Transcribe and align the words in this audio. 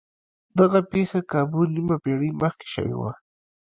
دغه 0.59 0.79
پېښه 0.91 1.19
کابو 1.31 1.61
نيمه 1.73 1.95
پېړۍ 2.03 2.31
مخکې 2.41 2.67
شوې 2.73 2.95
وه. 3.01 3.11